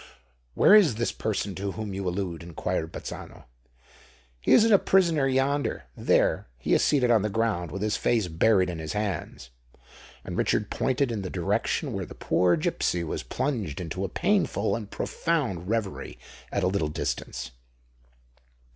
[0.55, 3.43] "Where is this person to whom you allude?" inquired Bazzano.
[4.39, 5.83] "He is a prisoner yonder.
[5.95, 9.51] There—he is seated on the ground, with his face buried in his hands!"
[10.25, 14.75] And Richard pointed in the direction where the poor gipsy was plunged into a painful
[14.75, 16.17] and profound reverie
[16.51, 17.51] at a little distance.